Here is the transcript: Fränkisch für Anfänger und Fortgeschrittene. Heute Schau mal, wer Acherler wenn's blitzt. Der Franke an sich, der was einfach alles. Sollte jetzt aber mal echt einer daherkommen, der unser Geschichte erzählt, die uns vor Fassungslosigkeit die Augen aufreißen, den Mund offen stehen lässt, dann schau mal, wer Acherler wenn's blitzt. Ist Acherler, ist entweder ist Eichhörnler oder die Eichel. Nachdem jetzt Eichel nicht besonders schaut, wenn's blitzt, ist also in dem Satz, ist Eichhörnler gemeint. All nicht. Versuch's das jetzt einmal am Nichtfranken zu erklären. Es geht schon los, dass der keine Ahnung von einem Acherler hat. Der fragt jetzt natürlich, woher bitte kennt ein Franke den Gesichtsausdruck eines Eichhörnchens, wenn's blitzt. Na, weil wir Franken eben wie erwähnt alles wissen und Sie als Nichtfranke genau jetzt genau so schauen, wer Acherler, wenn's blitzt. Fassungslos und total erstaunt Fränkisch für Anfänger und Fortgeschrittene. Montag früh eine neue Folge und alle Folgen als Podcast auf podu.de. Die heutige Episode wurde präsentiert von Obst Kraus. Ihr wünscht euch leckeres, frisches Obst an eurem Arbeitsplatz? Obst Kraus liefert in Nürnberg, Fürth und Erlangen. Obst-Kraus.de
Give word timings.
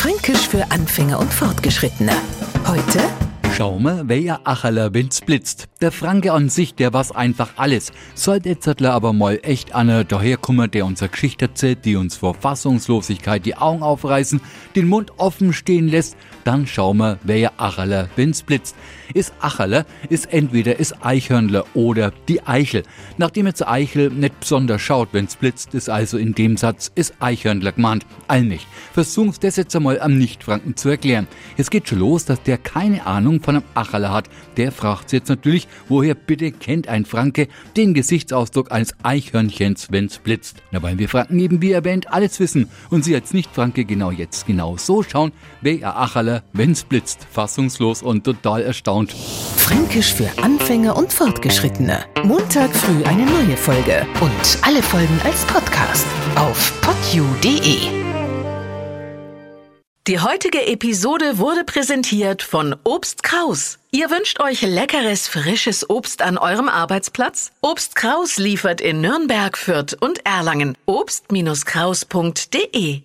Fränkisch 0.00 0.48
für 0.48 0.70
Anfänger 0.70 1.18
und 1.18 1.30
Fortgeschrittene. 1.30 2.12
Heute 2.66 3.00
Schau 3.54 3.78
mal, 3.78 4.04
wer 4.06 4.40
Acherler 4.44 4.94
wenn's 4.94 5.20
blitzt. 5.20 5.68
Der 5.82 5.92
Franke 5.92 6.32
an 6.32 6.48
sich, 6.48 6.74
der 6.74 6.94
was 6.94 7.12
einfach 7.12 7.50
alles. 7.56 7.92
Sollte 8.14 8.48
jetzt 8.48 8.82
aber 8.82 9.12
mal 9.12 9.38
echt 9.42 9.74
einer 9.74 10.04
daherkommen, 10.04 10.70
der 10.70 10.86
unser 10.86 11.08
Geschichte 11.08 11.44
erzählt, 11.44 11.84
die 11.84 11.96
uns 11.96 12.16
vor 12.16 12.32
Fassungslosigkeit 12.32 13.44
die 13.44 13.56
Augen 13.56 13.82
aufreißen, 13.82 14.40
den 14.74 14.88
Mund 14.88 15.12
offen 15.18 15.52
stehen 15.52 15.88
lässt, 15.88 16.16
dann 16.44 16.66
schau 16.66 16.94
mal, 16.94 17.18
wer 17.22 17.52
Acherler 17.60 18.08
wenn's 18.16 18.42
blitzt. 18.42 18.76
Ist 19.12 19.32
Acherler, 19.40 19.86
ist 20.08 20.32
entweder 20.32 20.78
ist 20.78 21.04
Eichhörnler 21.04 21.64
oder 21.74 22.12
die 22.28 22.42
Eichel. 22.46 22.84
Nachdem 23.18 23.46
jetzt 23.46 23.66
Eichel 23.66 24.10
nicht 24.10 24.38
besonders 24.38 24.80
schaut, 24.80 25.08
wenn's 25.12 25.36
blitzt, 25.36 25.74
ist 25.74 25.90
also 25.90 26.16
in 26.16 26.34
dem 26.34 26.56
Satz, 26.56 26.92
ist 26.94 27.14
Eichhörnler 27.18 27.72
gemeint. 27.72 28.06
All 28.28 28.42
nicht. 28.42 28.66
Versuch's 28.92 29.40
das 29.40 29.56
jetzt 29.56 29.74
einmal 29.74 30.00
am 30.00 30.16
Nichtfranken 30.16 30.76
zu 30.76 30.88
erklären. 30.88 31.26
Es 31.56 31.70
geht 31.70 31.88
schon 31.88 31.98
los, 31.98 32.24
dass 32.24 32.42
der 32.42 32.58
keine 32.58 33.06
Ahnung 33.06 33.42
von 33.42 33.56
einem 33.56 33.64
Acherler 33.74 34.12
hat. 34.12 34.30
Der 34.56 34.70
fragt 34.70 35.12
jetzt 35.12 35.28
natürlich, 35.28 35.66
woher 35.88 36.14
bitte 36.14 36.52
kennt 36.52 36.88
ein 36.88 37.04
Franke 37.04 37.48
den 37.76 37.94
Gesichtsausdruck 37.94 38.70
eines 38.70 38.94
Eichhörnchens, 39.02 39.88
wenn's 39.90 40.18
blitzt. 40.18 40.62
Na, 40.70 40.82
weil 40.82 40.98
wir 40.98 41.08
Franken 41.08 41.38
eben 41.40 41.62
wie 41.62 41.72
erwähnt 41.72 42.12
alles 42.12 42.38
wissen 42.38 42.68
und 42.90 43.04
Sie 43.04 43.14
als 43.14 43.32
Nichtfranke 43.32 43.84
genau 43.84 44.10
jetzt 44.10 44.46
genau 44.46 44.76
so 44.76 45.02
schauen, 45.02 45.32
wer 45.60 45.96
Acherler, 46.30 46.42
wenn's 46.52 46.84
blitzt. 46.84 47.26
Fassungslos 47.30 48.02
und 48.02 48.24
total 48.24 48.62
erstaunt 48.62 49.12
Fränkisch 49.12 50.14
für 50.14 50.30
Anfänger 50.42 50.96
und 50.96 51.12
Fortgeschrittene. 51.12 52.06
Montag 52.24 52.74
früh 52.74 53.04
eine 53.04 53.26
neue 53.26 53.56
Folge 53.56 54.04
und 54.20 54.58
alle 54.62 54.82
Folgen 54.82 55.20
als 55.24 55.44
Podcast 55.46 56.06
auf 56.36 56.72
podu.de. 56.80 57.78
Die 60.06 60.18
heutige 60.18 60.66
Episode 60.66 61.36
wurde 61.38 61.64
präsentiert 61.64 62.42
von 62.42 62.74
Obst 62.84 63.22
Kraus. 63.22 63.78
Ihr 63.92 64.10
wünscht 64.10 64.40
euch 64.40 64.62
leckeres, 64.62 65.28
frisches 65.28 65.90
Obst 65.90 66.22
an 66.22 66.38
eurem 66.38 66.68
Arbeitsplatz? 66.68 67.52
Obst 67.60 67.96
Kraus 67.96 68.38
liefert 68.38 68.80
in 68.80 69.02
Nürnberg, 69.02 69.58
Fürth 69.58 69.94
und 70.00 70.24
Erlangen. 70.26 70.76
Obst-Kraus.de 70.86 73.02